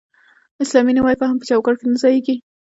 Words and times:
اسلامي 0.63 0.91
نوی 0.97 1.15
فهم 1.21 1.35
په 1.39 1.45
چوکاټ 1.49 1.75
کې 1.79 1.85
نه 1.91 1.97
ځایېږي. 2.01 2.35